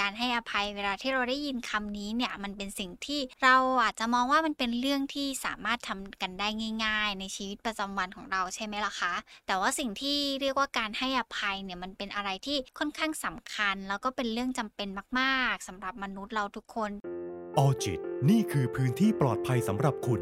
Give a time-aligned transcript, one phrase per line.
[0.00, 6.48] การให้อภัยเวลาที่เราได้ยินคำนี้เนี่ยมันเป็นสิ่งที่เราอาจจะมองว่ามันเป็นเรื่องที่สามารถทำกันได้
[6.84, 9.14] ง่าย ๆ ในชีวิตประจำวันของเราใช่ไหมล่ะคะ
[9.46, 14.88] แต่ว่าสิ่งที่เรียกว่าการให้อภัยเนี่ยมันเป็นอะไรที่ค่อนข้างสำคัญ แล้วก็เป็นเรื่องจำเป็น
[15.20, 16.90] มาก ๆสำหรับมนุษย์เราทุกคน
[17.58, 20.20] ออจิตนี่คือพื้นที่ปลอดภัยสำหรับคุณ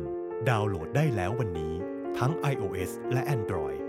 [0.49, 1.73] ดาวน์โหลดได้แล้ววันนี้
[2.19, 3.88] ทั้ง iOS และ Android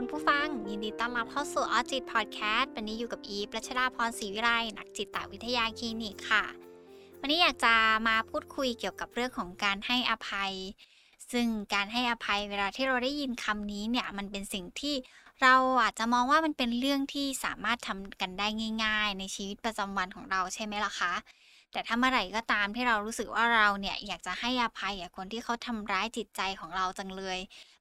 [0.00, 6.44] คุณผู้ฟัง ยินดีต้อนรับเข้าสู่ออจิตพอดแคสต์วันนี้อยู่กับอีฟรัชดาพรศรีวิไลนักจิตวิทยาคลินิกค่ะ
[7.20, 7.74] วันนี้อยากจะ
[8.08, 10.52] มาพูดคุยเกี่ยวกับเรื่องของการให้อภัย
[11.32, 14.94] ซึ่งการให้อภัยเวลาที่เราได้ยินคำนี้เนี่ยมันเป็นสิ่งที่
[15.42, 18.46] เราอาจจะมองว่ามันเป็นเรื่องที่สามารถทำกันได้
[18.84, 21.14] ง่าย ๆ ในชีวิตประจำวันของเราใช่ไหมล่ะคะ
[21.72, 27.38] แต่ถ้าเมื่อไหร่ก็ตามที่เรารู้สึกว่าเราเนี่ยอยากจะให้อภัยกับคนที่เขาทำร้ายจิตใจของเราจังเลย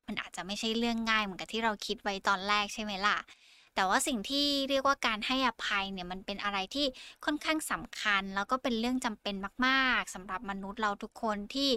[0.07, 3.17] มันอาจจะไม่ใช่เรื่องง่ายเหมือนกับที่เราคิดไว้ตอนแรกใช่ไหมล่ะ
[3.75, 6.85] แต่ว่าสิ่งที่เรียกว่าการให้อภัยเนี่ยมันเป็นอะไรที่
[7.25, 11.69] ค่อนข้างสำคัญ แล้วก็เป็นเรื่องจำเป็นมาก ๆสำหรับมนุษย์เราทุกคนที่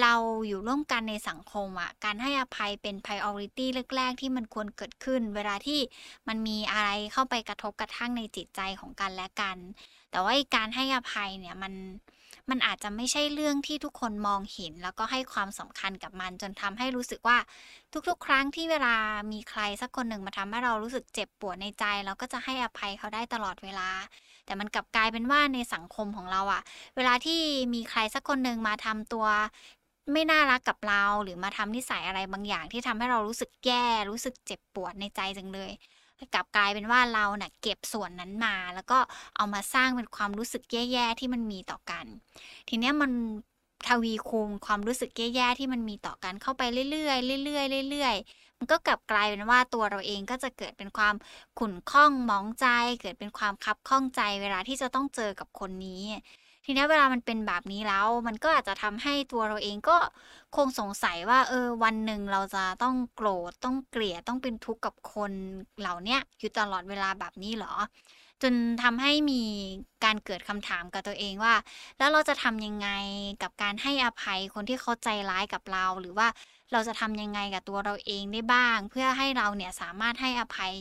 [0.00, 0.14] เรา
[0.46, 5.80] อยู่ร่วมกันในสังคมอะ การให้อภัยเป็น priority แรก ๆ ที่มันควรเกิดขึ้น เวลาที่
[6.28, 9.56] มันมีอะไรเข้าไปกระทบกระทั่งในจิตใจของกันและกัน
[10.10, 11.72] แต่ว่าการให้อภัยเนี่ยมัน
[12.50, 17.38] มันอาจจะไม่ใช่เรื่องที่ทุกคนมองเห็น แล้วก็ให้ความสำคัญกับมัน จนทำให้รู้สึกว่า
[18.08, 18.94] ทุกๆ ครั้งที่เวลา
[19.32, 23.90] มีใครสักคนหนึ่งมาทำให้เรารู้สึกเจ็บปวดในใจ เราก็จะให้อภัยเขาได้ตลอดเวลา
[24.46, 26.62] แต่มันกลับกลายเป็นว่าในสังคมของเราอะ
[26.96, 27.40] เวลาที่
[27.74, 29.26] มีใครสักคนหนึ่งมาทำตัว
[30.12, 35.70] ไม่น่ารักกับเราหรือมาทำนิสัยอะไรบางอย่างที่ทำให้เรารู้สึกแย่รู้สึกเจ็บปวดในใจจังเลย
[36.34, 38.98] กลับกลายเป็นว่าเราเนะ่ะเก็บส่วนนั้นมา แล้วก็
[39.36, 42.06] เอามาสร้างเป็นความรู้สึกแย่ๆที่มันมีต่อกัน
[42.68, 43.12] ทีเนี้ยมัน
[43.88, 51.14] ทวีคูณความรู้สึกแย่ๆที่มันมีต่อกันเข้าไปเรื่อยๆเรื่อยๆเรื่อยๆมันก็กลับกลายเป็นว่าตัวเราเองก็จะเกิดเป็นความ
[51.58, 52.66] ขุ่นข้องมองใจ
[53.00, 56.02] เกิดเป็นความคับข้องใจเวลาที่จะต้องเจอกับคนนี้
[56.64, 59.96] ทีนี้เวลามันเป็นแบบนี้แล้ว มันก็อาจจะทำให้ตัวเราเองก็
[60.56, 65.32] คงสงสัยว่า เออ วันหนึ่งเราจะต้องโกรธต้องเกลียดต้องเป็นทุกข์กับคน
[65.80, 67.74] เหล่านี้อยู่ตลอดเวลาแบบนี้เหรอ
[68.42, 69.42] จนทำให้มี
[70.04, 71.54] การเกิดคำถามกับตัวเองว่า
[71.98, 72.88] แล้วเราจะทำยังไง
[73.42, 76.28] กับการให้อภัยคนที่เขาใจร้ายกับเรา หรือว่า
[76.72, 80.72] เราจะทำยังไงกับตัวเราเองได้บ้าง เพื่อให้เราเนี่ยสามารถให้อภัย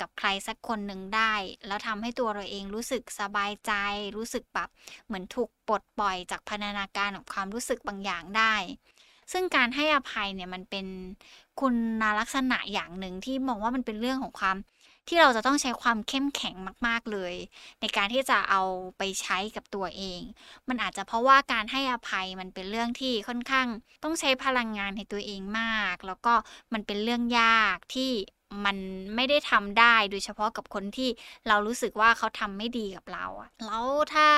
[0.00, 1.34] กับใครสักคนหนึ่งได้
[1.66, 3.72] แล้วทำให้ตัวเราเองรู้สึกสบายใจ
[4.16, 4.68] รู้สึกแบบ
[5.06, 8.54] เหมือนถูกปลดปล่อยจากพันธนาการของความรู้สึกบางอย่างได้
[9.32, 10.86] ซึ่งการให้อภัยเนี่ยมันเป็น
[11.60, 11.74] คุณ
[12.18, 14.56] ลักษณะอย่างหนึ่งที่มองว่ามันเป็นเรื่องของความ
[15.08, 16.54] ที่เราจะต้องใช้ความเข้มแข็ง
[16.86, 17.34] มาก ๆ เลย
[17.80, 18.62] ในการที่จะเอา
[18.98, 20.20] ไปใช้กับตัวเอง
[20.68, 23.66] มันอาจจะเพราะว่าการให้อภัยมันเป็นเรื่องที่ค่อนข้าง
[24.02, 26.34] ต้องใช้พลังงานในตัวเองมาก แล้วก็
[26.72, 28.10] มันเป็นเรื่องยากที่
[28.64, 28.76] มัน
[29.14, 31.08] ไม่ได้ทำได้ โดยเฉพาะกับคนที่
[31.48, 34.28] เรารู้สึกว่าเขาทำไม่ดีกับเราอะแล้วถ้า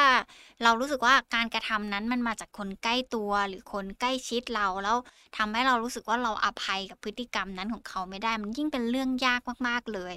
[0.62, 4.97] เรารู้สึกว่าการกระทำนั้นมันมาจากคนใกล้ตัวหรือคนใกล้ชิดเราแล้ว
[5.37, 10.16] ทำให้เรารู้สึกว่าเราอภัยกับพฤติกรรมนั้นของเขาไม่ได้ มันยิ่งเป็นเรื่องยากมากๆเลย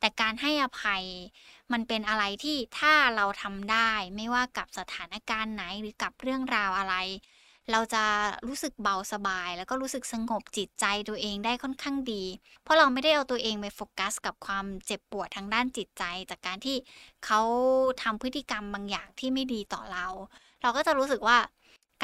[0.00, 1.04] แต่การให้อภัย
[1.72, 6.94] มันเป็นอะไรที่ถ้าเราทำได้ ไม่ว่ากับสถานการณ์ไหนหรือกับเรื่องราวอะไร
[7.72, 8.04] เราจะ
[8.46, 12.24] รู้สึกเบาสบาย แล้วก็รู้สึกสงบจิตใจตัวเองได้ค่อนข้างดี
[12.62, 16.76] เพราะเราไม่ได้เอาตัวเองไปโฟกัสกับความเจ็บปวดทางด้านจิตใจ จากการที่
[17.24, 17.40] เขา
[18.02, 20.06] ทำพฤติกรรมบางอย่างที่ไม่ดีต่อเรา
[20.62, 21.38] เราก็จะรู้สึกว่า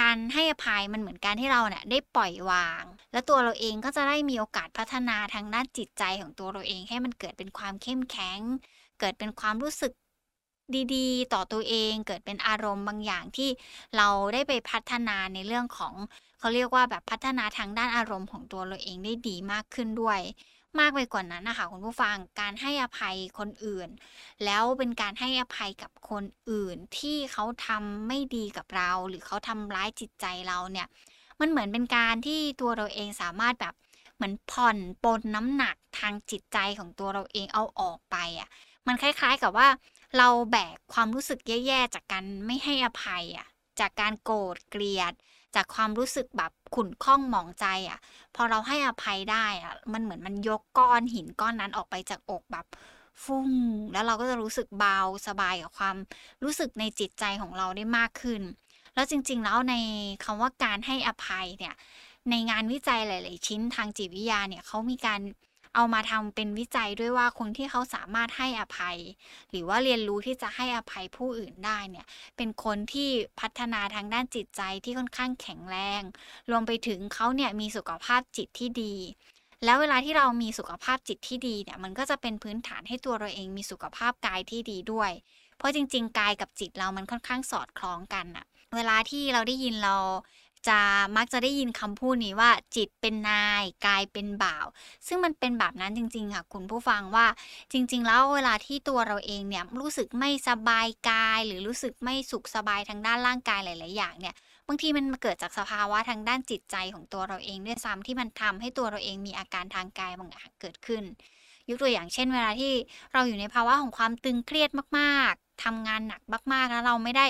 [0.00, 8.40] การให้อภัยมันเหมือนการที่เราเนี่ยได้ปล่อยวาง แล้วตัวเราเองก็จะได้มีโอกาสพัฒนาทางด้านจิตใจของตัวเราเองให้มันเกิดเป็นความเข้มแข็ง
[9.00, 9.92] เกิดเป็นความรู้สึก
[10.94, 13.50] ดีๆ ต่อตัวเองเกิดเป็นอารมณ์บางอย่างที่
[13.96, 15.94] เราได้ไปพัฒนาในเรื่องของ
[16.38, 20.20] เขาเรียกว่าแบบพัฒนาทางด้านอารมณ์ของตัวเราเองได้ดีมากขึ้นด้วย
[20.78, 23.88] มากไปกว่านั้นนะคะคุณผู้ฟังการให้อภัยคนอื่น
[24.44, 30.86] แล้วเป็นการให้อภัยกับคนอื่นที่เขาทำไม่ดีกับเรา หรือเขาทำร้ายจิตใจเราเนี่ย
[31.40, 33.74] มันเหมือนเป็นการที่ตัวเราเองสามารถแบบ
[34.14, 38.48] เหมือนผ่อนปลนน้ำหนักทางจิตใจของตัวเราเองเอาออกไปอะ่ะ
[38.86, 39.69] มันคล้าย ๆกับว่า
[40.19, 43.49] เราแบกความรู้สึกแย่ๆ จากการไม่ให้อภัยอะ
[43.81, 45.12] จากการโกรธเกลียด
[45.55, 47.99] จากความรู้สึกแบบขุ่นข้องหมองใจอะ
[48.35, 52.67] พอเราให้อภัยได้อะ มันเหมือนมันยกก้อนหินก้อนนั้นออกไปจากอกแบบ
[53.25, 53.50] ฟุ้ง
[53.93, 55.97] แล้วเราก็จะรู้สึกเบาสบายกับความ
[56.43, 58.43] รู้สึกในจิตใจของเราได้มากขึ้น
[58.94, 59.75] แล้วจริง ๆ แล้วใน
[60.25, 61.75] คำว่าการให้อภัยเนี่ย
[62.31, 65.20] ในงานวิจัยหลาย ๆ ชิ้นทางจิตวิทยาเนี่ยเขามีการ
[65.74, 68.98] เอามาทำเป็นวิจัยด้วยว่าคนที่เขาสามารถให้อภัย
[69.50, 73.10] หรือว่าเรียนรู้ที่จะให้อภัยผู้อื่นได้เนี่ยเป็นคนที่
[73.40, 76.02] พัฒนาทางด้านจิตใจที่ค่อนข้างแข็งแรง
[76.50, 78.94] รวมไปถึงเขาเนี่ยมีสุขภาพจิตที่ดี
[79.64, 85.10] แล้วเวลาที่เรามีสุขภาพจิตที่ดีเนี่ยมันก็จะเป็นพื้นฐานให้ตัวเราเองมีสุขภาพกายที่ดีด้วย
[85.56, 88.46] เพราะจริง ๆ กายกับจิตเรามันค่อนข้างสอดคล้องกันอะ
[88.76, 89.96] เวลาที่เราได้ยินเรา
[90.69, 90.81] จะ
[91.17, 94.67] มักจะได้ยินคำพูดนี้ว่าจิตเป็นนายกายเป็นบ่าว
[95.06, 97.26] ซึ่งมันเป็นแบบนั้นจริง ๆ ค่ะคุณผู้ฟังว่า
[97.73, 104.35] จริง ๆ แล้วเวลาที่ตัวเราเองเนี่ยรู้สึกไม่สบายกาย หรือรู้สึกไม่สุขสบายทางด้านร่างกายหลาย ๆ อย่างเนี่ย
[104.69, 111.03] บางทีมันเกิดจากสภาวะทางด้านจิตใจของตัวเราเองด้วยซ้ำที่มันทำให้ตัวเราเองมีอาการทางกายบางอย่างเกิดขึ้น
[111.69, 112.73] ยกตัวอย่างเช่น เวลาที่
[113.12, 116.23] เราอยู่ในภาวะของความตึงเครียดมาก ๆทำงานหนัก
[116.53, 117.26] มาก ๆ แล้วเราไม่ได้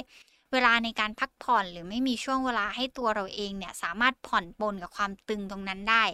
[0.52, 6.04] เวลาในการพักผ่อนหรือไม่มีช่วงเวลาให้ตัวเราเองเนี่ยสามารถผ่อนปลนกับความตึงตรงนั้นได้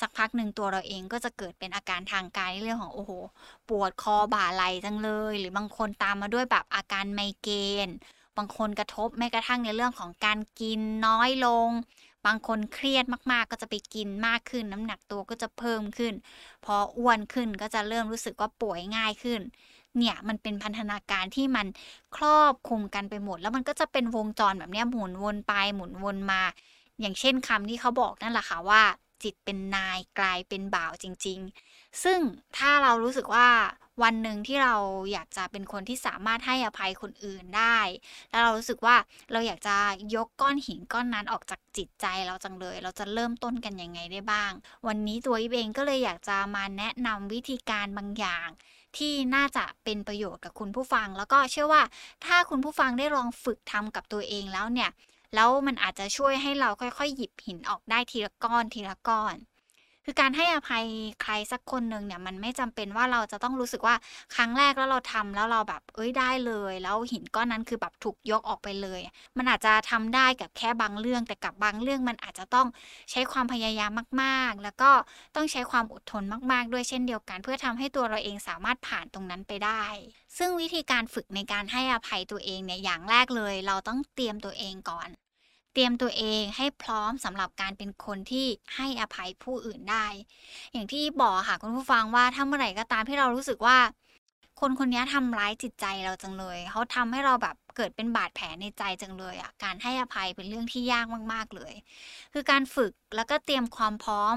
[0.00, 3.12] สักพักหนึ่งตัวเราเองก็จะเกิดเป็นอาการทางกายในเรื่องของโอ้โห
[3.68, 7.56] ปวดคอบ่าไหล่จังเลย หรือบางคนตามมาด้วยแบบอาการไมเกร
[7.86, 7.88] น
[8.36, 11.70] บางคนกระทบแม้กระทั่งในเรื่องของการกินน้อยลง
[12.26, 16.14] บางคนเครียดมากๆ ก็จะไปกินมากขึ้น น้ำหนักตัวก็จะเพิ่มขึ้น
[16.64, 19.40] พออ้วนขึ้นก็จะเริ่มรู้สึกว่าป่วยง่ายขึ้น
[19.98, 21.66] เนี่ยมันเป็นพันธนาการที่มัน
[22.16, 26.42] ครอบคลุมกันไปหมด แล้วมันก็จะเป็นวงจรแบบนี้หมุนวนไปหมุนวนมา
[27.00, 28.82] อย่างเช่นคำที่เขาบอกนั่นแหละค่ะว่า
[29.22, 31.38] จิตเป็นนายกลายเป็นบ่าวจริง
[31.70, 32.20] ๆ ซึ่ง
[32.56, 33.48] ถ้าเรารู้สึกว่า
[34.02, 34.74] วันหนึ่งที่เรา
[35.12, 37.78] อยากจะเป็นคนที่สามารถให้อภัยคนอื่นได้
[38.30, 38.96] แล้วเรารู้สึกว่า
[39.32, 39.76] เราอยากจะ
[40.14, 44.52] ยกก้อนหินก้อนนั้นออกจากจิตใจเราจังเลย เราจะเริ่มต้นกันยังไงได้บ้าง
[44.86, 48.48] วันนี้ตัวอีเองก็เลยอยากจะมาแนะนำวิธีการบางอย่าง
[48.96, 51.82] ที่น่าจะเป็นประโยชน์กับคุณผู้ฟัง แล้วก็เชื่อว่า
[52.24, 54.90] ถ้าคุณผู้ฟังได้ลองฝึกทำกับตัวเองแล้วเนี่ย
[55.34, 59.36] แล้วมันอาจจะช่วยให้เราค่อยๆ หยิบหินออกได้ทีละก้อนทีละก้อน
[60.08, 60.84] คือการให้อภัย
[61.22, 63.94] ใครสักคนหนึ่งเนี่ย มันไม่จำเป็นว่าเราจะต้องรู้สึกว่า
[64.34, 69.00] ครั้งแรกแล้วเราทำแล้วเราแบบเอ้ยได้เลย แล้วหินก้อนนั้นคือแบบถูกยกออกไปเลย
[69.36, 72.66] มันอาจจะทำได้กับแค่บางเรื่อง แต่กับบางเรื่องมันอาจจะต้อง
[73.10, 73.90] ใช้ความพยายาม
[74.22, 74.90] มากๆ แล้วก็
[75.36, 76.22] ต้องใช้ความอดทน
[76.52, 79.84] มาก ๆ ด้วยเช่นเดียวกัน เพื่อทำให้ตัวเราเองสามารถผ่านตรงนั้นไปได้
[80.38, 85.08] ซึ่งวิธีการฝึกในการให้อภัยตัวเองเนี่ยอย่างแรกเลย เราต้องเตรียมตัวเองก่อน
[85.78, 88.46] เตรียมตัวเองให้พร้อมสำหรับการเป็นคนที่
[88.76, 90.06] ให้อภัยผู้อื่นได้
[90.72, 93.78] อย่างที่บอกค่ะคุณผู้ฟังว่าถ้าเมื่อไหร่ก็ตามที่เรารู้สึกว่า
[94.60, 101.74] คนคนนี้ทำร้ายจิตใจเราจังเลย เขาทำให้เราแบบเกิดเป็นบาดแผลในใจจังเลยอะการให้อภัยเป็นเรื่องที่ยากมาก ๆ เลย
[102.32, 104.36] คือการฝึกแล้วก็เตรียมความพร้อม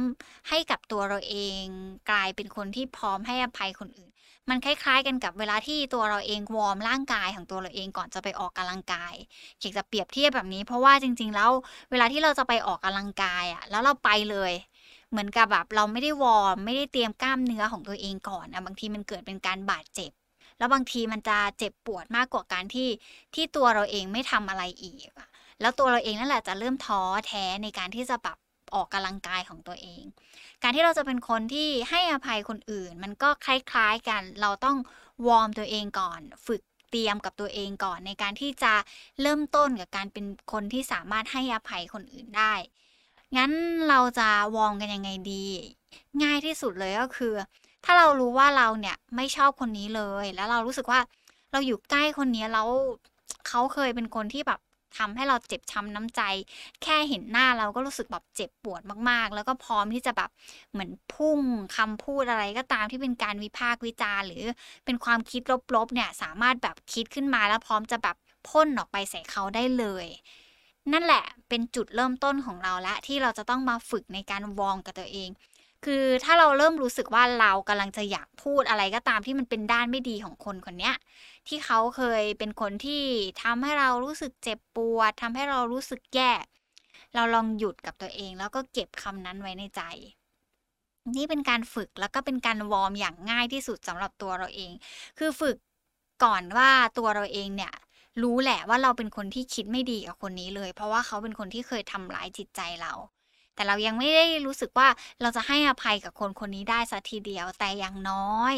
[0.49, 1.63] ให้กับตัวเราเอง
[2.11, 4.08] กลายเป็นคนที่พร้อมให้อภัยคนอื่น
[4.49, 9.13] มันคล้ายๆ กันกับเวลาที่ตัวเราเองวอร์มร่างกายของตัวเราเองก่อนจะไปออกกำลังกาย
[9.59, 11.51] อยากจะเปรียบเทียบแบบนี้ เพราะว่าจริง ๆ แล้ว
[11.91, 14.51] เวลาที่เราจะไปออกกำลังกายอะแล้วเราไปเลย
[15.11, 20.11] เหมือนกับแบบเราไม่ได้วอร์มไม่ได้เตรียมกล้ามเนื้อของตัวเองก่อนอะบางทีมันเกิดเป็นการบาดเจ็บ
[20.57, 22.89] แล้วบางทีมันจะเจ็บปวดมากกว่าการที่
[23.35, 25.09] ที่ตัวเราเองไม่ทำอะไรอีก
[25.61, 28.37] แล้วตัวเราเองนั่นแหละจะเริ่มท้อแท้ในการที่จะแบบ
[28.75, 30.03] ออกกำลังกายของตัวเอง
[30.63, 34.77] การที่เราจะเป็นคนที่ให้อภัยคนอื่น มันก็คล้ายๆกัน เราต้อง
[35.27, 36.61] วอร์มตัวเองก่อน ฝึก
[36.91, 38.73] เตรียมกับตัวเองก่อน ในการที่จะ
[39.21, 42.53] เริ่มต้นกับการเป็นคนที่สามารถให้อภัยคนอื่นได้
[43.37, 43.51] งั้น
[43.89, 45.45] เราจะวอร์มกันยังไงดี
[46.23, 47.33] ง่ายที่สุดเลยก็คือ
[47.85, 50.99] ถ้าเรารู้ว่าเราเนี่ยไม่ชอบคนนี้เลย แล้วเรารู้สึกว่า
[51.51, 52.67] เราอยู่ใกล้คนนี้แล้ว
[53.47, 54.59] เขาเคยเป็นคนที่แบบ
[54.97, 56.21] ทำให้เราเจ็บช้ำน้ำใจ
[56.83, 60.29] แค่เห็นหน้าเราก็รู้สึกแบบเจ็บปวดมากๆ แล้วก็พร้อมที่จะแบบ
[60.71, 61.39] เหมือนพุ่ง
[61.77, 64.45] คำพูดอะไรก็ตามที่เป็นการวิพากษ์วิจารหรือ
[64.85, 65.41] เป็นความคิด
[65.75, 68.15] ลบๆเนี่ยสามารถแบบคิดขึ้นมาแล้วพร้อมจะแบบ
[68.49, 70.07] พ่นออกไปใส่เขาได้เลย
[70.93, 75.29] นั่นแหละเป็นจุดเริ่มต้นของเราละที่เราจะต้องมาฝึกในการวองกับตัวเอง
[75.85, 80.91] คือถ้าเราเริ่มรู้สึกว่าเรากำลังจะอยากพูดอะไรก็ตามที่มันเป็นด้านไม่ดีของคนคนนี้
[81.47, 83.03] ที่เขาเคยเป็นคนที่
[83.43, 86.33] ทำให้เรารู้สึกเจ็บปวดทำให้เรารู้สึกแย่
[87.15, 89.81] เราลองหยุดกับตัวเอง แล้วก็เก็บคำนั้นไว้ในใจ
[91.15, 94.71] นี่เป็นการฝึกแล้วก็เป็นการวอร์มอย่างง่ายที่สุดสำหรับตัวเราเอง
[95.17, 95.57] คือฝึก
[96.23, 97.73] ก่อนว่าตัวเราเองเนี่ย
[98.21, 102.93] รู้แหละว่าเราเป็นคนที่คิดไม่ดีกับคนนี้เลย เพราะว่าเขาเป็นคนที่เคยทำร้ายจิตใจเรา
[103.59, 104.87] แต่เรายังไม่ได้รู้สึกว่า
[105.21, 108.53] เราจะให้อภัยกับคนคนนี้ได้สักทีเดียวแต่อย่างน้อย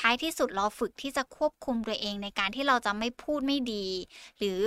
[0.00, 3.86] ท้ายที่สุดเราฝึกที่จะควบคุมตัวเองในการที่เราจะไม่พูดไม่ดี
[4.38, 4.62] หรือ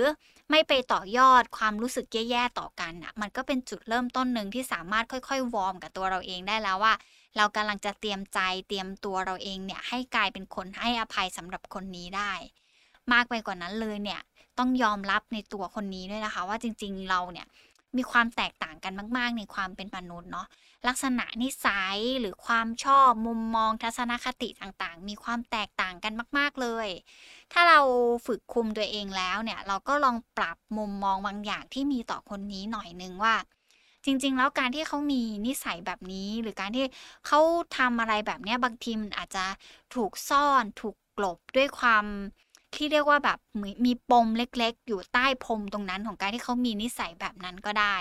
[0.50, 6.94] ไม่ไปต่อยอดความรู้สึกแย่ๆต่อกันอะมันก็เป็นจุดเริ่มต้นหนึ่งที่สามารถค่อยๆ วอร์มกับตัวเราเองได้แล้วว่า
[7.36, 8.38] เรากำลังจะเตรียมใจ
[8.68, 12.32] เตรียมตัวเราเองเนี่ยให้กลายเป็นคนให้อภัยสำหรับคนนี้ได้
[13.12, 14.20] มากไปกว่านั้นเลยเนี่ย
[14.58, 17.46] ต้องยอมรับในตัวคนนี้ด้วยนะคะ ว่าจริง ๆเราเนี่ย
[17.98, 20.46] มีความแตกต่างกันมาก ๆ ในความเป็นมนุษย์เนาะ
[20.88, 26.88] ลักษณะนิสัยหรือความชอบมุมมองทัศนคติต่างๆ มีความแตกต่างกันมาก ๆ เลย
[27.52, 27.80] ถ้าเรา
[28.26, 33.34] ฝึกคุมตัวเองแล้วเนี่ย เราก็ลองปรับมุมมองบางอย่างที่มีต่อคนนี้หน่อยนึงว่า
[34.04, 36.84] จริง ๆ แล้วการที่เขามีนิสัยแบบนี้ หรือการที่
[37.26, 37.40] เขา
[37.76, 39.44] ทำอะไรแบบนี้บางทีมันอาจจะ
[39.94, 42.04] ถูกซ่อนถูกกลบด้วยความ
[42.74, 47.96] ที่เรียกว่าแบบเหมือนมีปมเล็กๆ อยู่ใต้พรมตรงนั้นของการที่เขามีนิสัยแบบนั้นก็ได้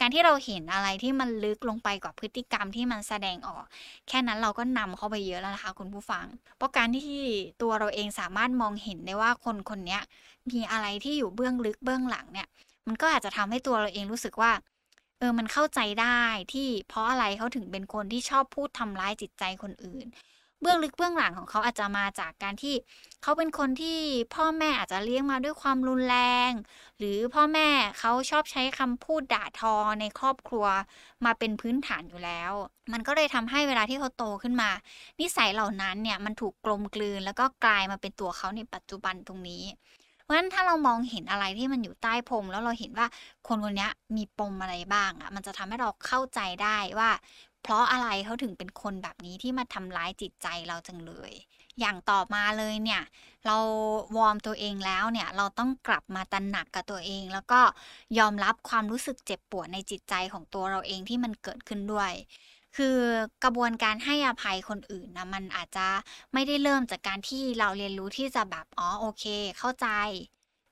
[0.00, 3.64] การที่เราเห็นอะไรที่มันลึกลงไปกว่าพฤติกรรมที่มันแสดงออก
[4.08, 7.22] แค่นั้นเราก็นำเข้าไปเยอะแล้วนะคะคุณผู้ฟัง เพราะการที่
[7.62, 9.98] ตัวเราเองสามารถมองเห็นได้ว่าคนคนนี้
[10.50, 12.48] มีอะไรที่อยู่เบื้องลึกเบื้องหลังเนี่ย
[12.86, 14.52] มันก็อาจจะทำให้ตัวเราเองรู้สึกว่า
[15.18, 16.20] เออ มันเข้าใจได้
[16.52, 20.06] ที่เพราะอะไรเขาถึงเป็นคนที่ชอบพูดทำร้ายจิตใจคนอื่น
[20.60, 22.74] เบื้องลึกเบื้องหลังของเขาอาจจะมาจากการที่
[23.22, 24.00] เขาเป็นคนที่
[24.34, 26.18] พ่อแม่อาจจะเลี้ยงมาด้วยความรุนแร
[26.50, 26.52] ง
[26.98, 30.66] หรือพ่อแม่เขาชอบใช้คำพูดด่าทอในครอบครัว
[31.24, 32.52] มาเป็นพื้นฐานอยู่แล้ว
[32.92, 34.70] มันก็เลยทำให้เวลาที่เขาโตขึ้นมา
[35.20, 39.64] นิสัยเหล่านั้นเนี่ยมันถูกกลมกลืน แล้วก็กลายมาเป็นตัวเขาในปัจจุบันตรงนี้
[40.22, 43.06] เพราะฉะนั้นถ้าเรามองเห็นอะไรที่มันอยู่ใต้พรมแล้วเราเห็นว่า
[43.48, 47.10] คนคนนี้มีปมอะไรบ้างอะมันจะทำให้เราเข้าใจได้ว่า
[47.66, 51.32] เพราะอะไรเขาถึงเป็นคนแบบนี้ที่มาทำร้ายจิตใจเราจังเลย
[51.80, 53.02] อย่างต่อมาเลยเนี่ย
[53.46, 53.56] เรา
[54.16, 57.60] วอร์มตัวเองแล้วเนี่ย เราต้องกลับมาตระหนักกับตัวเอง แล้วก็
[58.18, 62.12] ยอมรับความรู้สึกเจ็บปวดในจิตใจของตัวเราเองที่มันเกิดขึ้นด้วย
[62.76, 62.98] คือ
[63.44, 65.86] กระบวนการให้อภัยคนอื่นนะมันอาจจะ
[66.32, 69.24] ไม่ได้เริ่มจากการที่เราเรียนรู้ที่จะแบบอ๋อโอเค
[69.58, 69.88] เข้าใจ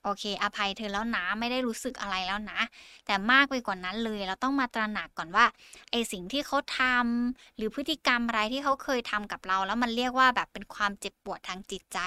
[0.04, 2.60] โอเค อภัยเธอแล้วนะ ไม่ได้รู้สึกอะไรแล้วนะ
[3.06, 5.46] แต่มากไปกว่านั้นเลย เราต้องมาตระหนักก่อนว่า
[5.90, 11.98] ไอสิ่งที่เขาทำหรือพฤติกรรมอะไรที่เขาเคยทำกับเรา แล้วมันเรียกว่าแบบเป็นความเจ็บปวดทางจิตใจ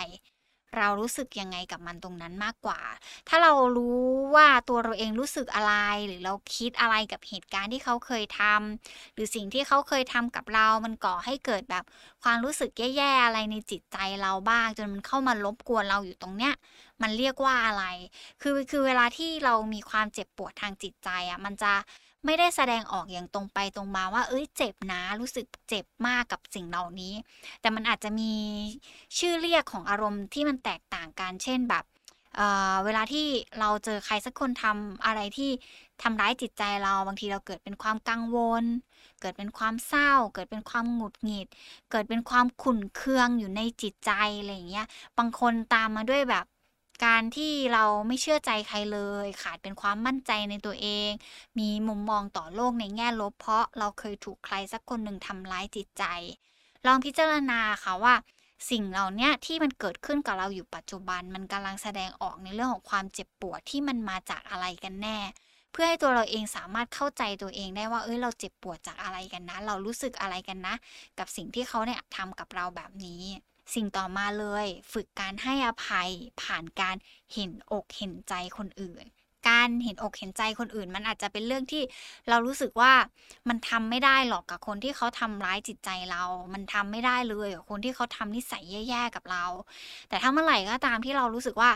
[0.77, 2.81] เรารู้สึกยังไงกับมันตรงนั้นมากกว่า
[3.27, 3.99] ถ้าเรารู้
[4.35, 5.73] ว่าตัวเราเองรู้สึกอะไร
[6.07, 11.83] หรือเราคิดอะไรกับเหตุการณ์ที่เขาเคยทำหรือสิ่งที่เขาเคยทำกับเรา มันก่อให้เกิดแบบ
[12.23, 16.53] ความรู้สึกแย่ๆอะไรในจิตใจเราบ้าง จนมันเข้ามารบกวนเราอยู่ตรงเนี้ย
[17.01, 17.85] มันเรียกว่าอะไร
[18.41, 21.73] คือคือเวลาที่เรามีความเจ็บปวดทางจิตใจอะ มันจะ
[22.25, 27.13] ไม่ได้แสดงออกอย่างตรงไปตรงมาว่า เอ้ยเจ็บนะรู้สึกเจ็บมากกับสิ่งเหล่านี้
[27.61, 28.33] แต่มันอาจจะมี
[29.17, 31.85] ชื่อเรียกของอารมณ์ที่มันแตกต่างกัน เช่นแบบ
[32.35, 33.27] เเวลาที่
[33.59, 35.49] เราเจอใครสักคนทำอะไรที่
[36.01, 38.63] ทำร้ายจิตใจเราบางทีเราเกิดเป็นความกังวล
[39.21, 41.47] เกิดเป็นความเศร้า เกิดเป็นความหงุดหงิด
[41.91, 44.87] เกิดเป็นความขุ่นเคืองอยู่ในจิตใจอะไรอย่างเงี้ย
[45.17, 46.45] บางคนตามมาด้วยแบบ
[47.05, 51.09] การที่เราไม่เชื่อใจใครเลย ขาดเป็นความมั่นใจในตัวเอง
[51.59, 56.03] มีมุมมองต่อโลกในแง่ลบ เพราะเราเคยถูกใครสักคนหนึ่งทำร้ายจิตใจ
[56.85, 58.13] ลองพิจารณาค่ะว่า
[58.69, 65.17] สิ่งเหล่านี้ที่มันเกิดขึ้นกับเราอยู่ปัจจุบัน มันกำลังแสดงออกในเรื่องของความเจ็บปวดที่มันมาจากอะไรกันแน่
[65.71, 70.75] เพื่อให้ตัวเราเองสามารถเข้าใจตัวเองได้ว่าเอ้ยเราเจ็บปวดจากอะไรกันนะ เรารู้สึกอะไรกันนะ
[71.19, 73.23] กับสิ่งที่เขาเนี่ยทำกับเราแบบนี้
[73.73, 76.09] สิ่งต่อมาเลยฝึกการให้อภัย
[76.41, 76.95] ผ่านการ
[77.33, 79.05] เห็นอกเห็นใจคนอื่น
[79.49, 81.83] การเห็นอกเห็นใจคนอื่น มันอาจจะเป็นเรื่องที่
[82.29, 82.93] เรารู้สึกว่า
[83.49, 89.45] มันทำไม่ได้หรอกกับคนที่เขาทำร้ายจิตใจเรา มันทำไม่ได้เลยกับคนที่เขาทำนิสัยแย่ๆกับเรา
[90.09, 91.71] แต่ถ้าเมื่อไหร่ก็ตามที่เรารู้สึกว่า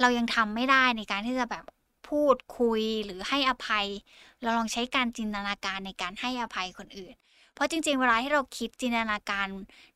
[0.00, 1.64] เรายังทำไม่ได้ในการที่จะแบบ
[2.08, 3.86] พูดคุยหรือให้อภัย
[4.42, 7.14] เราลองใช้การจินตนาการในการให้อภัยคนอื่น
[7.54, 9.46] เพราะจริง ๆ เวลาที่เราคิดจินตนาการ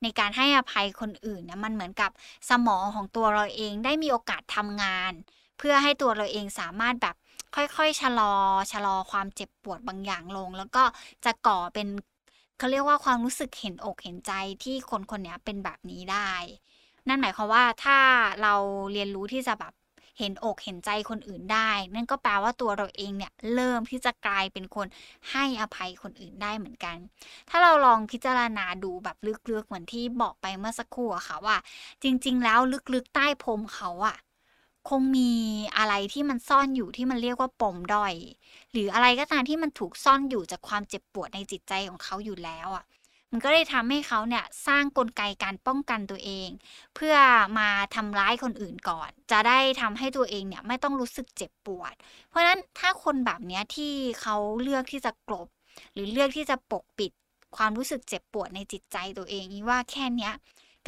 [0.03, 2.11] ในการให้อภัยคนอื่นเนี่ยมันเหมือนกับ
[2.51, 5.13] สมองของตัวเราเองได้มีโอกาสทำงาน
[5.59, 7.15] เพื่อให้ตัวเราเองสามารถแบบ
[7.55, 8.35] ค่อยๆชะลอ
[8.73, 10.83] ชะลอความเจ็บปวดบางอย่างลง แล้วก็
[11.25, 11.89] จะก่อเป็น
[12.59, 14.33] เขาเรียกว่าความรู้สึกเห็นอกเห็นใจ
[14.65, 16.33] ที่คนคนนี้เป็นแบบนี้ได้
[17.09, 17.99] นั่นหมายความว่าถ้า
[18.43, 18.55] เรา
[18.93, 19.73] เรียนรู้ที่จะแบบ
[20.19, 24.87] เห็นอกเห็นใจคนอื่นได้ นั่นก็แปลว่าตัวเราเองเนี่ยเริ่มที่จะกลายเป็นคน
[25.31, 26.97] ให้อภัยคนอื่นได้เหมือนกัน
[27.49, 29.17] ถ้าเราลองพิจารณาดูแบบ
[29.53, 31.57] ลึกๆเหมือนที่บอกไปเมื่อสักครู่อะค่ะว่า
[32.03, 32.61] จริง ๆ แล้ว
[32.95, 34.17] ลึกๆใต้พรมเขาอะ
[34.89, 35.31] คงมี
[35.77, 38.15] อะไรที่มันซ่อนอยู่ที่มันเรียกว่าปมด้อย
[38.73, 42.85] หรืออะไรก็ตามที่มันถูกซ่อนอยู่จากความเจ็บปวดในจิตใจของเขาอยู่แล้วอะ
[43.37, 46.49] มันก็เลยทำให้เขาเนี่ยสร้างกลไกการป้องกันตัวเอง
[46.95, 47.17] เพื่อ
[47.59, 51.95] มาทำร้ายคนอื่นก่อน จะได้ทำให้ตัวเองเนี่ยไม่ต้องรู้สึกเจ็บปวด
[52.29, 55.49] เพราะฉะนั้นถ้าคนแบบนี้ที่เขาเลือกที่จะกลบ
[55.93, 57.13] หรือเลือกที่จะปกปิด
[57.57, 60.33] ความรู้สึกเจ็บปวดในจิตใจตัวเองนี่ว่าแค่เนี้ย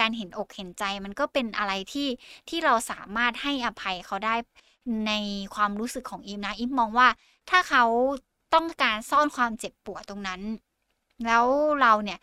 [0.01, 2.09] การเห็นอกเห็นใจมันก็เป็นอะไรที่
[2.49, 4.35] ที่เราสามารถให้อภัยเขาได้
[5.07, 5.13] ใน
[5.55, 7.09] ความรู้สึกของอิมนะอิมมองว่า
[7.51, 7.85] ถ้าเขา
[8.55, 10.43] ต้องการซ่อนความเจ็บปวดตรงนั้น
[11.25, 11.45] แล้ว
[11.81, 12.19] เราเนี่ย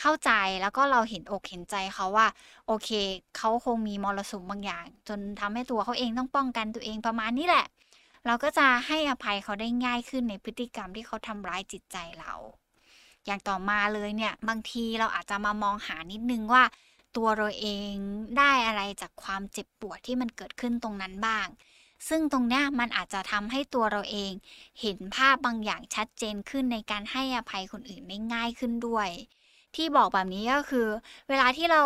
[0.00, 2.26] เข้าใจแล้วก็เราเห็นอกเห็นใจเขาว่า
[2.66, 2.90] โอเค
[3.36, 7.66] เขาคงมีมรสุมบางอย่าง จนทำให้ตัวเขาเองต้องป้องกันตัวเองประมาณนี้แหละ
[8.26, 12.32] เราก็จะให้อภัยเขาได้ง่ายขึ้นในพฤติกรรมที่เขาทำร้ายจิตใจเรา
[13.26, 16.62] อย่างต่อมาเลยเนี่ย บางทีเราอาจจะมามองหานิดนึงว่า
[17.16, 17.92] ตัวเราเอง
[18.38, 21.46] ได้อะไรจากความเจ็บปวดที่มันเกิดขึ้นตรงนั้นบ้าง
[22.08, 24.32] ซึ่งตรงเนี้ยมันอาจจะทำให้ตัวเราเอง
[24.80, 29.08] เห็นภาพบางอย่างชัดเจนขึ้นในการให้อภัยคนอื่นได้ง่ายขึ้นด้วย
[29.76, 30.88] ที่บอกแบบนี้ก็คือ
[31.28, 31.82] เวลาที่เรา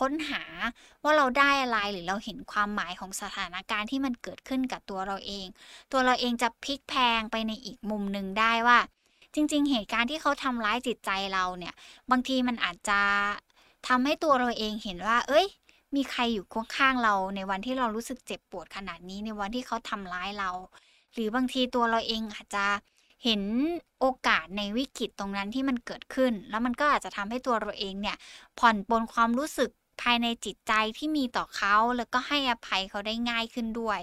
[0.00, 0.42] ค้นหา
[1.02, 5.46] ว่าเราได้อะไรหรือเราเห็นความหมายของสถานการณ์ที่มันเกิดขึ้นกับตัวเราเอง
[5.92, 8.78] ตัวเราเองจะพลิกแพงไปในอีกมุมหนึ่งได้ว่า
[9.34, 11.74] จริง ๆ เหตุการณ์ที่เขาทำร้ายจิตใจเราเนี่ย
[12.10, 13.00] บางทีมันอาจจะ
[13.88, 15.46] ทำให้ตัวเราเองเห็นว่า เอ้ย
[15.96, 20.50] มีใครอยู่ข้างๆเราในวันที่เรารู้สึกเจ็บปวดขนาดนี้ในวันที่เขาทำร้ายเรา
[21.14, 22.66] หรือบางทีตัวเราเองอาจจะ
[23.24, 23.42] เห็น
[24.00, 28.16] โอกาสในวิกฤตตรงนั้นที่มันเกิดขึ้น แล้วมันก็อาจจะทำให้ตัวเราเองเนี่ย
[28.58, 29.70] ผ่อนปลนความรู้สึก
[30.02, 34.00] ภายในจิตใจที่มีต่อเขา แล้วก็ให้อภัยเขาได้ง่ายขึ้นด้วย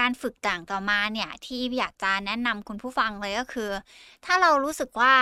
[0.00, 3.70] การฝึกต่างต่อมาเนี่ยที่อยากจะแนะนำคุณผู้ฟังเลยก็คือ
[4.24, 5.14] ถ้าเรารู้สึกว่า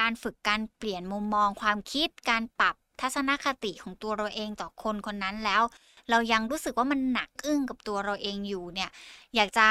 [0.00, 5.62] การฝึกการเปลี่ยนมุมมองความคิด การปรับ ทัศนคติของตัวเราเองต่อคนคนนั้นแล้ว
[6.10, 8.90] เรายังรู้สึกว่ามันหนักอึ้งกับตัวเราเองอยู่เนี่ย
[9.34, 9.68] อยากจะ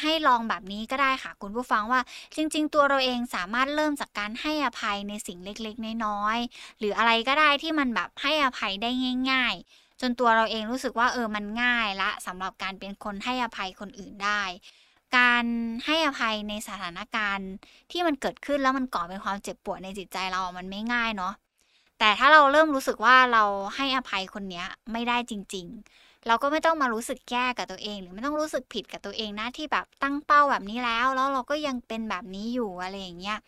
[0.00, 2.00] ให้ลองแบบนี้ก็ได้ค่ะ คุณผู้ฟังว่า
[2.36, 8.90] จริง ๆ ตัวเราเองสามารถเริ่มจากการให้อภัยในสิ่งเล็กๆ น้อยๆหรืออะไรก็ได้ที่มันแบบให้อภัยได้
[9.30, 14.42] ง่าย ๆ จนตัวเราเองรู้สึกว่าเออมันง่ายละสำหรับการเป็นคนให้อภัยคนอื่นได้
[15.16, 15.44] การ
[15.86, 17.50] ให้อภัยในสถานการณ์
[17.90, 21.32] ที่มันเกิดขึ้นแล้วมันก่อเป็นความเจ็บปวดในจิตใจเรา มันไม่ง่ายเนาะ
[21.98, 23.44] แต่ถ้าเราเริ่มรู้สึกว่าเรา
[23.76, 33.38] ให้อภัยคนเนี้ยไม่ได้จริง ๆ เราก็ไม่ต้องมารู้สึกแย่กับตัวเอง หรือไม่ต้องรู้สึกผิดกับตัวเองนะที่แบบตั้งเป้าแบบนี้แล้ว แล้วเราก็ยังเป็นแบบนี้อยู่อะไรอย่างเงี้ย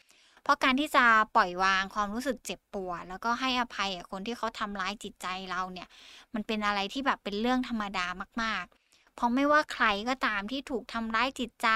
[0.42, 1.04] เพราะการที่จะ
[1.37, 5.88] ปล่อยวางความรู้สึกเจ็บปวดแล้วก็ให้อภัยกับคนที่เขาทำร้ายจิตใจเราเนี่ย
[6.35, 8.07] มันเป็นอะไรที่แบบเป็นเรื่องธรรมดา
[8.42, 11.69] มากๆ เพราะไม่ว่าใครก็ตามที่ถูกทำร้ายจิตใจ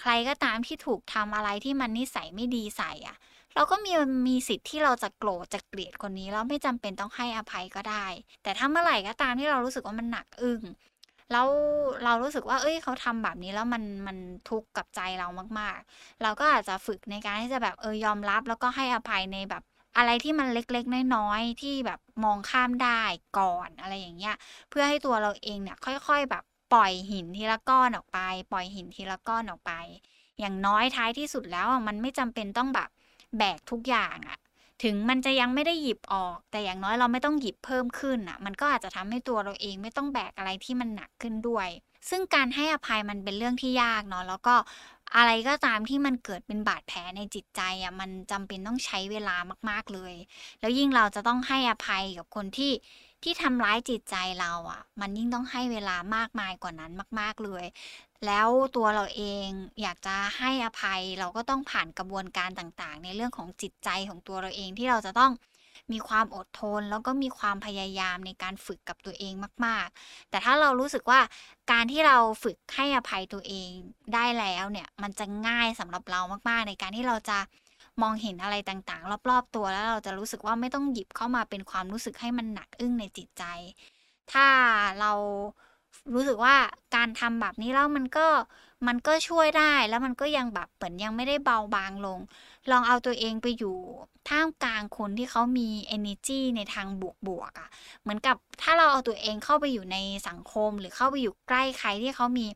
[0.00, 3.16] ใครก็ตามที่ถูกทำอะไรที่มันนิสัยไม่ดีใส่อะ
[3.54, 3.92] เราก็มี
[4.28, 8.06] มีสิทธิ์ที่เราจะโกรธจะเกลียดคนนี้แล้วไม่จำเป็นต้องให้อภัยก็ได้
[8.42, 10.62] แต่ถ้าเมื่อไหร่ก็ตามที่เรารู้สึกว่ามันหนักอึ้ง
[11.32, 11.48] แล้ว
[12.04, 14.16] เรารู้สึกว่า เอ้ย เขาทำแบบนี้แล้วมันมัน
[14.50, 15.28] ทุกข์กับใจเรา
[15.58, 19.62] มาก ๆ เราก็อาจจะฝึกในการที่จะแบบเออยอมรับแล้วก็ให้อภัยในแบบ
[19.96, 23.02] อะไรที่มันเล็กๆ น้อยๆ ที่แบบมองข้ามได้
[23.38, 24.36] ก่อนอะไรอย่างเงี้ย
[24.70, 28.18] เพื่อให้ตัวเราเองเนี่ยค่อยๆ แบบปล่อยหินทีละก้อนออกไป
[28.52, 29.72] ปล่อยหินทีละก้อนออกไป
[30.40, 32.88] อย่างน้อยท้ายที่สุดแล้วมันไม่จำเป็นต้องแบบ
[33.38, 34.38] แบกทุกอย่างอะ
[34.82, 41.68] ถึงมันจะยังไม่ได้หยิบออก แต่อย่างน้อยเราไม่ต้องหยิบเพิ่มขึ้นอะมันก็อาจจะทำให้ตัวเราเองไม่ต้องแบกอะไรที่มันหนักขึ้นด้วย
[42.10, 44.54] ซึ่งการให้อภัยมันเป็นเรื่องที่ยากเนาะแล้วก็
[45.16, 49.36] อะไรก็ตามที่มันเกิดเป็นบาดแผลในจิตใจอะมันจำเป็นต้องใช้เวลา
[49.70, 50.14] มาก ๆเลย
[50.60, 52.72] แล้วยิ่งเราจะต้องให้อภัยกับคนที่
[53.22, 57.64] ที่ทำร้ายจิตใจเราอะ มันยิ่งต้องให้เวลามากมายกว่านั้นมาก ๆเลย
[58.26, 59.46] แล้วตัวเราเอง
[59.82, 65.32] อยากจะให้อภัยเราก็ต้องผ่านกระบวนการต่างๆ ในเรื่องของจิตใจของตัวเราเองที่เราจะต้อง
[65.92, 69.34] มีความอดทนแล้วก็มีความพยายามในการฝึกกับตัวเอง
[69.66, 71.20] มาก ๆ แต่ถ้าเรารู้สึกว่า
[71.72, 73.70] การที่เราฝึกให้อภัยตัวเอง
[74.14, 77.38] ได้แล้วเนี่ย มันจะง่ายสำหรับเรามาก ๆ ในการที่เราจะ
[78.02, 83.44] มองเห็นอะไรต่างๆ รอบๆ ตัวแล้วเราจะรู้สึกว่าไม่ต้องหยิบเข้ามาเป็นความรู้สึกให้มันหนักอึ้งในจิตใจ
[84.32, 84.46] ถ้า
[85.00, 85.12] เรา
[86.14, 86.56] รู้สึกว่า
[86.96, 88.26] การทำแบบนี้แล้วมันก็
[88.86, 92.20] มันก็ช่วยได้แล้วมันก็ยังแบบเหมือนยังไม่ได้เบาบางลง
[92.70, 93.76] ลองเอาตัวเองไปอยู่
[94.28, 96.86] ท่ามกลางคนที่เขามี energy ในทาง
[97.26, 97.68] บวกๆอะ่ะ
[98.02, 99.96] เหมือนกับถ้าเราเอาตัวเองเข้าไปอยู่ใน
[100.28, 102.46] สังคมหรือเข้าไปอยู่ใกล้ใครที่เขามี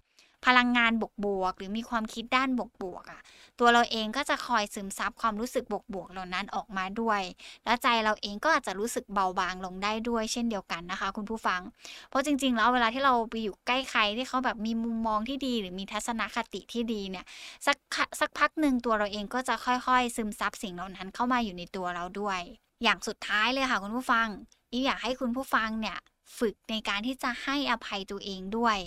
[0.47, 0.93] พลังงาน
[1.25, 2.49] บวกๆหรือมีความคิดด้าน
[2.83, 3.23] บวกๆอะ
[3.61, 7.23] ตัวเราเองก็จะคอยซึมซับความรู้สึกบวกๆเหล่านั้นออกมาด้วย
[7.65, 11.61] และใจเราเองก็อาจจะรู้สึกเบาบางลงได้ด้วยเช่นเดียวกันนะคะ คุณผู้ฟัง
[12.09, 17.25] เพราะจริง ๆ แล้วเวลาที่เราไปอยู่ใกล้ใครที่เขาแบบมีมุมมองที่ดี หรือมีทัศนคติที่ดีเนี่ย
[17.67, 17.77] สัก
[18.21, 22.41] สักพักหนึ่งตัวเราเองก็จะค่อยๆ ซึมซับสิ่งเหล่านั้นเข้ามาอยู่ในตัวเราด้วย
[22.83, 24.29] อย่างสุดท้ายเลยค่ะคุณผู้ฟัง
[24.73, 25.99] อีอยากให้คุณผู้ฟังเนี่ย
[26.39, 28.79] ฝึกในการที่จะให้อภัยตัวเองด้วย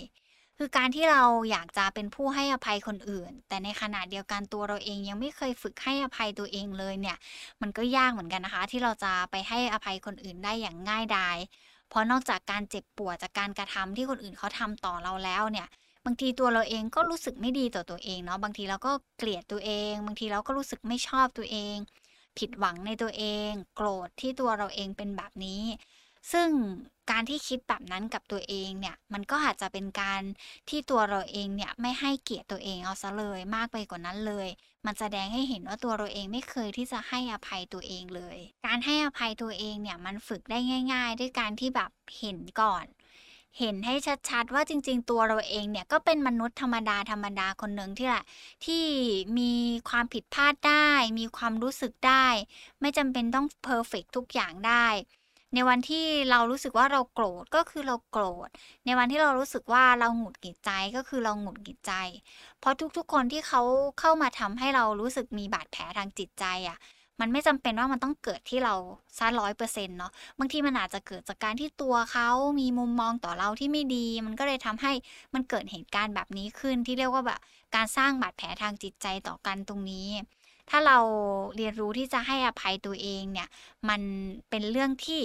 [0.60, 7.16] คือการที่เราอยากจะเป็นผู้ให้อภัยคนอื่น แต่ในขณะเดียวกันตัวเราเองยังไม่เคยฝึกให้อภัยตัวเองเลยเนี่ย
[7.60, 11.36] มันก็ยากเหมือนกันนะคะ ที่เราจะไปให้อภัยคนอื่นได้อย่างง่ายดาย
[11.88, 15.66] เพราะนอกจากการเจ็บปวดจากการกระทำที่คนอื่นเขาทำต่อเราแล้วเนี่ย
[16.04, 21.76] บางทีตัวเราเองก็รู้สึกไม่ดีต่อตัวเองเนาะบางทีเราก็เกลียดตัวเอง บางทีเราก็รู้สึกไม่ชอบตัวเอง
[22.38, 25.62] ผิดหวังในตัวเอง โกรธที่ตัวเราเองเป็นแบบนี้
[26.32, 26.48] ซึ่ง
[27.10, 30.22] การที่คิดแบบนั้นกับตัวเองเนี่ย มันก็อาจจะเป็นการ
[30.68, 34.48] ที่ตัวเราเองเนี่ยไม่ให้เกียรติตัวเองเอาซะเลยมากไปกว่านั้นเลย
[34.86, 40.58] มันแสดงให้เห็นว่าตัวเราเองไม่เคยที่จะให้อภัยตัวเองเลย การให้อภัยตัวเองเนี่ยมันฝึกได้
[40.92, 42.86] ง่าย ๆ ด้วยการที่แบบเห็นก่อน
[43.58, 43.94] เห็นให้
[44.28, 48.24] ชัดๆว่าจริง ๆ ตัวเราเองเนี่ยก็เป็นมนุษย์ธรรมดาธรรมดาคนหนึ่งที่แหละ
[48.64, 48.84] ที่
[49.38, 49.52] มี
[49.88, 52.26] ความผิดพลาดได้ มีความรู้สึกได้
[52.80, 54.86] ไม่จำเป็นต้องเพอร์เฟกทุกอย่างได้
[55.54, 58.48] ในวันที่เรารู้สึกว่าเราโกรธก็คือเราโกรธ
[58.84, 61.92] ในวันที่เรารู้สึกว่าเราหงุดหงิดใจก็คือเราหงุดหงิดใจ
[62.60, 63.62] เพราะทุกๆคนที่เขา
[64.00, 66.78] เข้ามาทำให้เรารู้สึกมีบาดแผลทางจิตใจอะ
[67.20, 68.74] มันไม่จำเป็นว่ามันต้องเกิดที่เรา
[69.18, 72.28] ซะร้อยเปอร์เซ็นต์เนาะบางทีมันอาจจะเกิดจากการที่ตัวเขา
[72.60, 74.92] มีมุมมองต่อเราที่ไม่ดี มันก็เลยทำให้
[75.34, 77.40] มันเกิดเหตุการณ์แบบนี้ขึ้นที่เรียกว่าแบบ
[77.74, 80.08] การสร้างบาดแผลทางจิตใจต่อกันตรงนี้
[80.68, 80.98] ถ้าเรา
[81.56, 83.48] เรียนรู้ที่จะให้อภัยตัวเองเนี่ย
[83.88, 84.00] มัน
[84.50, 85.20] เป็นเรื่องที่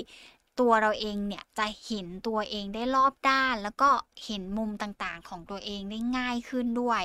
[0.60, 3.89] ตัวเราเองเนี่ยจะเห็นตัวเองได้รอบด้าน แล้วก็
[4.25, 7.03] เห็นมุมต่างๆ ของตัวเองได้ง่ายขึ้นด้วย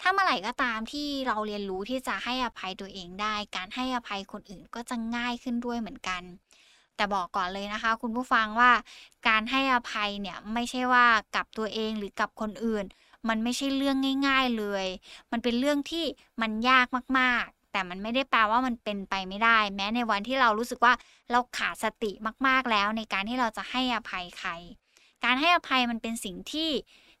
[0.00, 6.22] ถ้าเมื่อไหร่ก็ตามที่เราเรียนรู้ที่จะให้อภัยตัวเองได้ การให้อภัยคนอื่นก็จะง่ายขึ้นด้วยเหมือนกัน
[6.96, 8.72] แต่บอกก่อนเลยนะคะ คุณผู้ฟังว่า
[9.28, 12.84] การให้อภัยเนี่ยไม่ใช่ว่ากับตัวเองหรือกับคนอื่น
[13.28, 13.96] มันไม่ใช่เรื่อง
[14.28, 14.86] ง่าย ๆเลย
[15.30, 16.04] มันเป็นเรื่องที่
[16.40, 16.86] มันยาก
[17.18, 20.94] มากๆ แต่มันไม่ได้แปลว่ามันเป็นไปไม่ได้ แม้ในวันที่เรารู้สึกว่า
[21.30, 22.10] เราขาดสติ
[22.46, 24.50] มากๆแล้ว ในการที่เราจะให้อภัยใคร
[25.24, 26.70] การให้อภัยมันเป็นสิ่งที่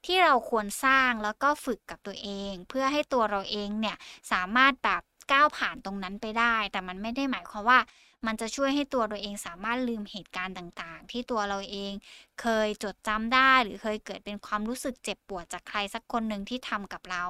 [0.06, 3.96] ที่เราควรสร้างแล้วก็ฝึกกับตัวเอง เพื่อให้ตัวเราเองเนี่ย
[4.32, 7.78] สามารถแบบก้าวผ่านตรงนั้นไปได้ แต่มันไม่ได้หมายความว่า
[8.26, 11.92] มันจะช่วยให้ตัวเราเองสามารถลืมเหตุการณ์ต่างๆ ที่ตัวเราเอง
[12.40, 17.24] เคยจดจำได้ หรือเคยเกิดเป็นความรู้สึกเจ็บปวดจากใครสักคนหนึ่งที่ทำกับเรา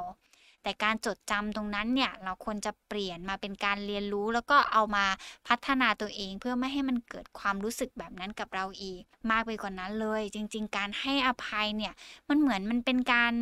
[0.63, 5.05] แต่การจดจำตรงนั้นเนี่ยเราควรจะเปลี่ยนมาเป็นการเรียนรู้ แล้วก็เอามา
[5.49, 11.93] พัฒนาตัวเอง เพื่อไม่ให้มันเกิดความรู้สึกแบบนั้นกับเราอีก มากไปกว่านั้นเลย จริง ๆ การให้อภัยเนี่ย
[12.29, 13.35] มันเหมือนมันเป็นการ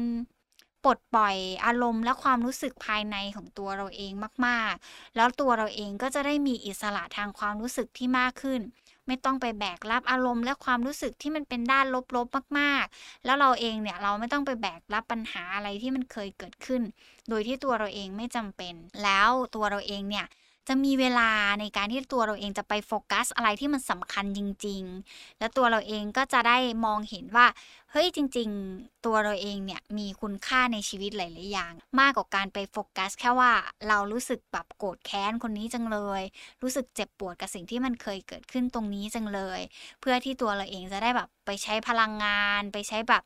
[0.85, 4.12] ปลดปล่อยอารมณ์และความรู้สึกภายในของตัวเราเอง
[4.46, 8.61] มาก ๆ แล้วตัวเราเองก็จะได้มีอิสระทางความรู้สึกที่มากขึ้น
[9.07, 16.83] ไม่ต้องไปแบกรับอารมณ์และความรู้สึกที่มันเป็นด้านลบๆมากๆ แล้วเราเองเนี่ยเราไม่ต้องไปแบกรับปัญหาอะไรที่มันเคยเกิดขึ้น
[17.29, 20.27] โดยที่ตัวเราเองไม่จำเป็น แล้วตัวเราเองเนี่ย
[20.68, 27.46] จะมีเวลาในการที่ตัวเราเองจะไปโฟกัสอะไรที่มันสำคัญจริง ๆ แล้วตัวเราเองก็จะได้มองเห็นว่า
[27.90, 33.52] เฮ้ยจริง ๆ ตัวเราเองเนี่ยมีคุณค่าในชีวิตหลายๆอย่าง มากกว่าการไปโฟกัส แค่ว่า
[33.88, 36.22] เรารู้สึกแบบโกรธแค้นคนนี้จังเลย
[36.62, 39.61] รู้สึกเจ็บปวดกับสิ่งที่มันเคยเกิดขึ้นตรงนี้จังเลย
[40.00, 43.22] เพื่อที่ตัวเราเองจะได้แบบไปใช้พลังงาน ไปใช้แบบ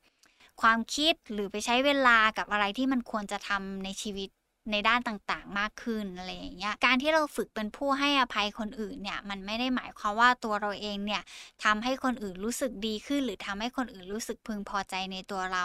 [0.63, 4.31] ความคิดหรือไปใช้เวลากับอะไรที่มันควรจะทำในชีวิต
[4.71, 11.23] ในด้านต่างๆ มากขึ้นอะไรอย่างเงี้ย การที่เราฝึกเป็นผู้ให้อภัยคนอื่นเนี่ย มันไม่ได้หมายความว่าตัวเราเองเนี่ย
[11.65, 15.65] ทำให้คนอื่นรู้สึกดีขึ้น หรือทำให้คนอื่นรู้สึกพึงพอใจในตัวเรา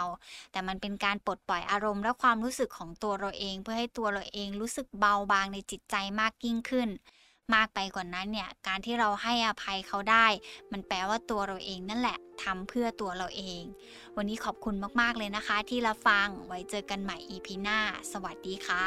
[0.52, 6.88] แต่มันเป็นการปลดปล่อยอารมณ์และความรู้สึกของตัวเราเอง เพื่อให้ตัวเราเองรู้สึกเบาบางในจิตใจมากยิ่งขึ้น
[7.54, 10.26] มากไปกว่านั้นเนี่ย การที่เราให้อภัยเขาได้
[10.72, 13.62] มันแปลว่าตัวเราเองนั่นแหละทำเพื่อตัวเราเอง
[14.16, 17.78] วันนี้ขอบคุณมากๆเลยนะคะ ที่รับฟังไว้เจอกันใหม่ EP หน้า
[18.12, 18.86] สวัสดีค่ะ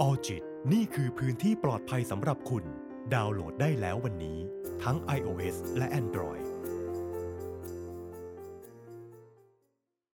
[0.00, 0.42] ออจิต
[0.72, 2.64] นี่คือพื้นที่ปลอดภัยสำหรับคุณ
[3.14, 4.38] ดาวน์โหลดได้แล้ววันนี้
[4.82, 6.44] ทั้ง iOS และ Android